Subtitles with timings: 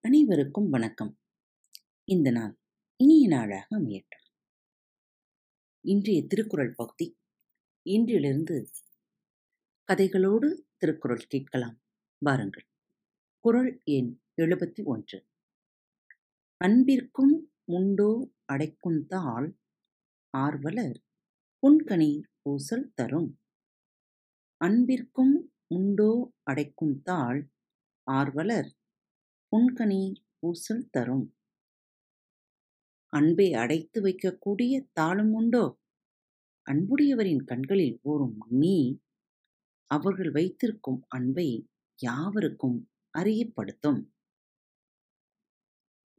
[0.00, 1.18] அனைவருக்கும் வணக்கம்.
[2.04, 2.58] இந்த நாள்
[2.96, 4.28] இனிய நாளாக அமையட்டும்.
[5.80, 7.18] இன்றைய திருக்குறள் பகுதி.
[7.82, 8.66] இன்றிலிருந்து
[9.92, 11.82] கதைகளோடு திருக்குறள் கேட்கலாம்.
[12.18, 12.66] வாருங்கள்.
[13.38, 15.26] குறள் எண் எழுபத்தி ஒன்று.
[16.56, 19.58] அன்பிற்கும் முண்டோ அடைக்குந்தாள்
[20.30, 21.02] ஆர்வலர்.
[21.62, 23.36] புன்கணி பூசல் தரும்.
[24.62, 25.32] அன்பிற்கும்
[25.66, 26.10] உண்டோ
[26.42, 27.40] அடைக்கும் தாள்
[28.06, 28.70] ஆர்வலர்
[29.52, 30.02] புன்கனி
[30.38, 31.24] பூசல் தரும்.
[33.12, 35.64] அன்பை அடைத்து வைக்கக்கூடிய தாளும் உண்டோ?
[36.66, 38.76] அன்புடையவரின் கண்களில் ஓரும் நீ
[39.90, 41.48] அவர்கள் வைத்திருக்கும் அன்பை
[41.98, 42.78] யாவருக்கும்
[43.18, 44.00] அறியப்படுத்தும்.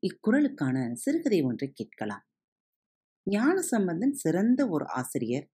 [0.04, 2.26] இக்குறளுக்கான சிறுகதை ஒன்றை கேட்கலாம்.
[3.28, 5.48] ஞான சம்பந்தன் சிறந்த ஒரு ஆசிரியர்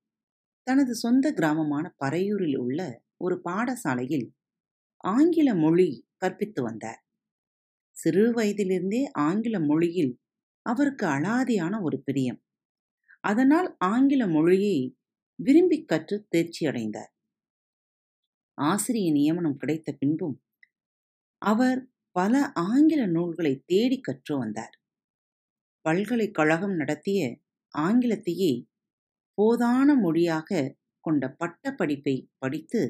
[0.70, 4.28] தனது சொந்த கிராமமான பறையூரில் உள்ள ஒரு பாடசாலையில்
[4.98, 7.06] ஆங்கில மொழி கற்பித்து வந்தார்.
[7.92, 10.22] சிறு வயதிலிருந்தே ஆங்கில மொழியில்
[10.62, 12.44] அவருக்கு அலாதியான ஒரு பிரியம்.
[13.20, 14.97] அதனால் ஆங்கில மொழியை
[15.36, 17.14] விரும்பி கற்று தேர்ச்சி அடைந்தார்.
[18.53, 20.44] ஆசிரிய நியமனம் கிடைத்த பின்பும்
[21.38, 24.81] அவர் பல ஆங்கில நூல்களை தேடி கற்று வந்தார்.
[25.81, 27.40] பல்கலைக்கழகம் நடத்திய
[27.78, 28.69] ஆங்கிலத்தையே
[29.40, 32.82] போதான மொழியாக கொண்ட பட்ட படிப்பை படித்து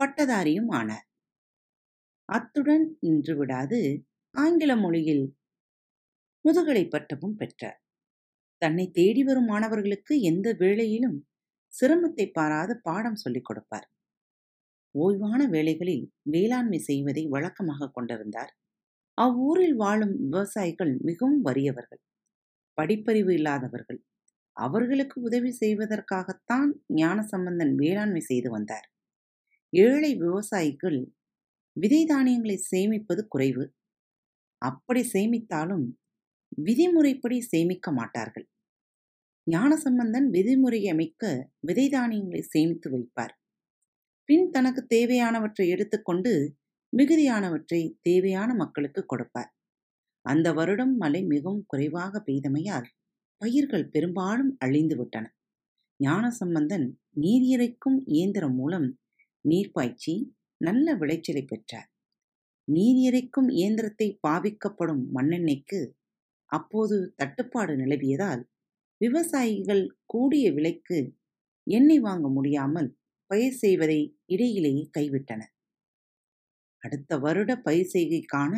[0.00, 1.06] பட்டதாரியும் ஆனார்.
[2.28, 3.80] அத்துடன் நின்று விடாது
[4.34, 5.24] ஆங்கில மொழியில்
[6.44, 7.78] முதுகலை பட்டமும் பெற்றார்.
[8.62, 11.18] தன்னை தேடி வரும் மாணவர்களுக்கு எந்த வேளையிலும்
[11.72, 13.88] சிரமத்தை பாராது பாடம் சொல்லிக் கொடுப்பார்.
[14.94, 18.52] ஓய்வான வேளைகளில் வேளாண்மை செய்வதை வழக்கமாக கொண்டிருந்தார்.
[19.18, 22.02] அவ்வூரில் வாழும் விவசாயிகள் மிகவும் வறியவர்கள்.
[22.78, 24.00] படிப்பறிவு இல்லாதவர்கள்.
[24.56, 28.86] அவர்களுக்கு உதவி செய்வதற்காகத்தான் ஞானசம்பந்தன் வேளாண்மை செய்து வந்தார்.
[29.72, 30.98] ஏழை விவசாயிகள்
[31.76, 33.64] விதை தானியங்களை சேமிப்பது குறைவு.
[34.62, 35.86] அப்படி சேமித்தாலும்
[36.66, 38.46] விதிமுறைப்படி சேமிக்க மாட்டார்கள்.
[39.46, 41.24] ஞானசம்பந்தன் விதிமுறையை அமைக்க
[41.60, 43.34] விதை தானியங்களை சேமித்து வைப்பார்.
[44.28, 46.32] பின் தனக்கு தேவையானவற்றை எடுத்துக்கொண்டு
[46.92, 49.50] மிகுதியானவற்றை தேவையான மக்களுக்கு கொடுப்பார்.
[50.22, 52.88] அந்த வருடம் மழை மிகவும் குறைவாக பெய்தமையால்
[53.42, 55.26] பயிர்கள் பெரும்பாலும் அழிந்து விட்டன.
[56.00, 56.86] ஞானசம்பந்தன்
[57.20, 58.88] நீரியரைக்கும் இயந்திரம் மூலம்
[59.44, 60.14] நீர் பாய்ச்சி
[60.60, 61.88] நல்ல விளைச்சலை பெற்றார்.
[62.68, 65.80] நீரியரைக்கும் இயந்திரத்தை பாவிக்கப்படும் மண்ணெண்ணெய்க்கு
[66.50, 68.42] அப்போது தட்டுப்பாடு நிலவியதால்
[69.00, 70.98] விவசாயிகள் கூடிய விலைக்கு
[71.66, 72.88] எண்ணெய் வாங்க முடியாமல்
[73.30, 75.52] பயிர் செய்வதை இடையிலேயே கைவிட்டனர்.
[76.82, 78.54] அடுத்த வருட பயிர் செய்கைக்கான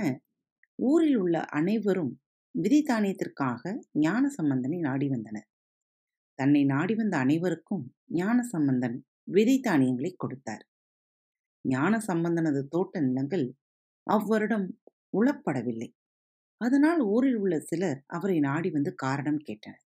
[0.79, 2.13] ஊரில் உள்ள அனைவரும்
[2.55, 5.49] விதை தானியத்திற்காக ஞான சம்பந்தனை நாடி வந்தனர்.
[6.35, 10.65] தன்னை நாடி வந்த அனைவருக்கும் ஞான சம்பந்தன் விதிதானியங்களை கொடுத்தார்.
[11.63, 13.55] ஞான சம்பந்தனது தோட்ட நிலங்கள்
[14.07, 14.67] அவ்வருடம்
[15.17, 15.95] உளப்படவில்லை.
[16.57, 19.85] அதனால் ஊரில் உள்ள சிலர் அவரை நாடி வந்து காரணம் கேட்டனர்.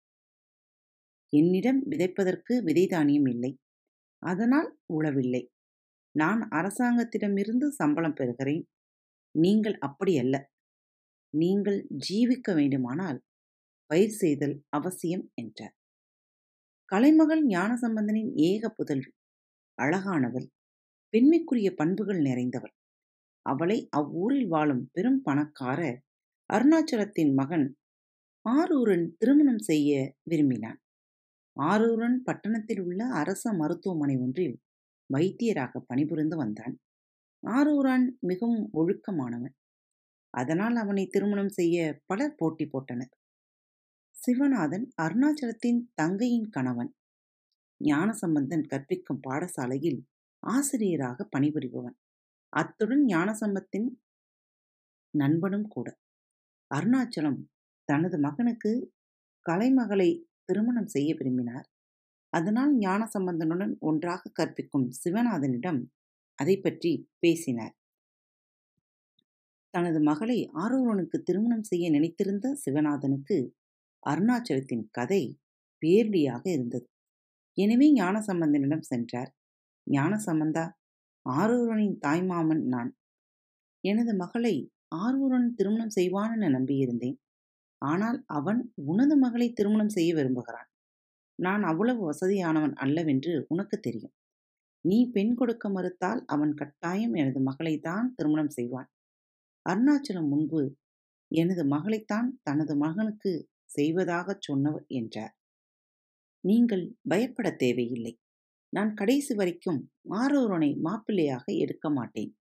[1.28, 3.58] என்னிடம் விதைப்பதற்கு விதை தானியம் இல்லை.
[4.18, 5.42] அதனால் உழவில்லை.
[6.10, 8.64] நான் அரசாங்கத்திடமிருந்து சம்பளம் பெறுகிறேன்.
[9.34, 10.51] நீங்கள் அப்படி அல்ல.
[11.34, 13.18] நீங்கள் ஜீவிக்க வேண்டுமானால்
[13.90, 15.74] பயிர் செய்தல் அவசியம் என்றார்.
[16.88, 19.10] கலைமகள் ஞானசம்பந்தனின் ஏக புதல்வி
[19.78, 20.48] அழகானவள்
[21.14, 22.74] பெண்மைக்குரிய பண்புகள் நிறைந்தவள்.
[23.46, 25.80] அவளை அவ்வூரில் வாழும் பெரும் பணக்கார
[26.50, 27.66] அருணாச்சலத்தின் மகன்
[28.46, 29.90] ஆரூரன் திருமணம் செய்ய
[30.22, 30.78] விரும்பினான்.
[31.56, 34.56] ஆரூரன் பட்டணத்தில் உள்ள அரச மருத்துவமனை ஒன்றில்
[35.10, 36.74] வைத்தியராக பணிபுரிந்து வந்தான்.
[37.42, 39.54] ஆரூரான் மிகவும் ஒழுக்கமானவன்.
[40.34, 43.12] அதனால் அவனை திருமணம் செய்ய பலர் போட்டி போட்டனர்.
[44.16, 46.92] சிவநாதன் அருணாச்சலத்தின் தங்கையின் கணவன்.
[47.80, 50.00] ஞானசம்பந்தன் கற்பிக்கும் பாடசாலையில்
[50.42, 51.96] ஆசிரியராக பணிபுரிபவன்.
[52.52, 53.88] அத்துடன் ஞானசம்பத்தின்
[55.14, 55.88] நண்பனும் கூட.
[56.70, 57.40] அருணாச்சலம்
[57.88, 58.72] தனது மகனுக்கு
[59.46, 60.10] கலைமகளை
[60.44, 61.66] திருமணம் செய்ய விரும்பினார்.
[62.32, 65.80] அதனால் ஞானசம்பந்தனுடன் ஒன்றாக கற்பிக்கும் சிவநாதனிடம்
[66.38, 67.74] அதை பற்றி பேசினார்.
[69.74, 73.36] தனது மகளை ஆரூரனுக்கு திருமணம் செய்ய நினைத்திருந்த சிவநாதனுக்கு
[74.02, 75.22] அருணாச்சலத்தின் கதை
[75.82, 76.86] பேர்டியாக இருந்தது.
[77.58, 79.30] எனவே ஞானசம்பந்தனிடம் சென்றார்.
[79.86, 80.64] ஞானசம்பந்தா
[81.26, 82.90] ஆரூரனின் தாய்மாமன் நான்.
[83.84, 84.54] எனது மகளை
[85.04, 87.16] ஆரூரன் திருமணம் செய்வான் என நம்பியிருந்தேன்.
[87.82, 90.68] ஆனால் அவன் உனது மகளை திருமணம் செய்ய விரும்புகிறான்.
[91.38, 94.14] நான் அவ்வளவு வசதியானவன் அல்லவென்று உனக்கு தெரியும்.
[94.84, 98.88] நீ பெண் கொடுக்க மறுத்தால் அவன் கட்டாயம் எனது மகளை தான் திருமணம் செய்வான்.
[99.66, 100.62] அருணாச்சலம் முன்பு
[101.30, 103.32] எனது மகளைத்தான் தனது மகனுக்கு
[103.76, 105.34] செய்வதாகச் சொன்னவர் என்றார்.
[106.44, 108.14] நீங்கள் பயப்பட தேவையில்லை.
[108.72, 109.80] நான் கடைசி வரைக்கும்
[110.14, 112.32] ஆரூரனை மாப்பிள்ளையாக எடுக்க மாட்டேன்.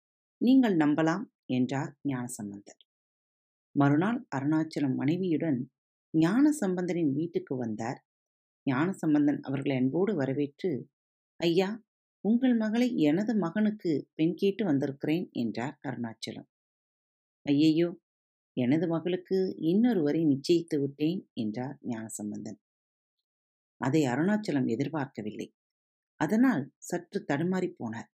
[0.41, 2.79] நீங்கள் நம்பலாம் என்றார் ஞானசம்பந்தர்.
[3.75, 5.59] மறுநாள் அருணாச்சலம் மனைவியுடன்
[6.13, 7.99] ஞானசம்பந்தரின் வீட்டுக்கு வந்தார்.
[8.65, 10.71] ஞானசம்பந்தன் அவர்களை அன்போடு வரவேற்று
[11.39, 11.69] ஐயா
[12.23, 16.49] உங்கள் மகளை எனது மகனுக்கு பெண் கேட்டு வந்திருக்கிறேன் என்றார் அருணாச்சலம்.
[17.45, 17.89] ஐயையோ
[18.57, 22.59] எனது மகளுக்கு இன்னொருவரை நிச்சயித்து விட்டேன் என்றார் ஞானசம்பந்தன்.
[23.81, 25.47] அதை அருணாச்சலம் எதிர்பார்க்கவில்லை.
[26.19, 28.09] அதனால் சற்று தடுமாறி போனார்.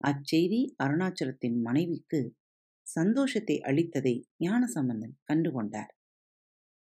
[0.00, 2.20] அச்செய்தி அருணாச்சலத்தின் மனைவிக்கு
[2.86, 5.92] சந்தோஷத்தை அளித்ததை ஞானசம்பந்தன் கண்டுகொண்டார்.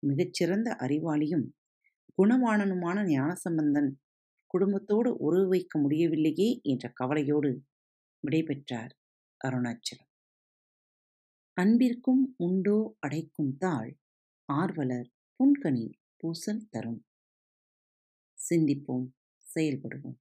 [0.03, 1.47] மிகச்சிறந்த அறிவாளியும்
[2.19, 3.91] குணவாணனுமான ஞானசம்பந்தன்
[4.55, 7.51] குடும்பத்தோடு உறவு வைக்க முடியவில்லையே என்ற கவலையோடு
[8.25, 8.93] விடைபெற்றார்
[9.41, 10.10] அருணாச்சலம்.
[11.61, 13.97] அன்பிற்கும் உண்டோ அடைக்கும் தாள்
[14.45, 15.09] ஆர்வலர்
[15.41, 17.05] புன்கனி பூசல் தரும்.
[18.39, 19.07] சிந்திப்போம்
[19.55, 20.17] செயல்படுவோம்.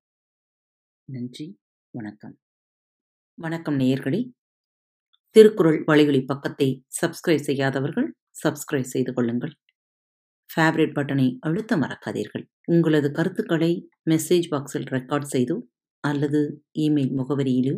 [1.06, 1.59] நன்றி
[1.91, 2.39] வணக்கம்.
[3.33, 4.31] வணக்கம் நேயர்களே.
[5.30, 9.53] திருக்குறள் வழிகளி பக்கத்தை சப்ஸ்கிரைப் செய்யாதவர்கள் சப்ஸ்கிரைப் செய்து கொள்ளுங்கள்.
[10.50, 12.47] ஃபேவரட் பட்டனை அழுத்த மறக்காதீர்கள்.
[12.65, 15.62] உங்களது கருத்துக்களை மெசேஜ் பாக்ஸில் ரெக்கார்ட் செய்தோ
[16.00, 17.77] அல்லது இமெயில் முகவரியிலோ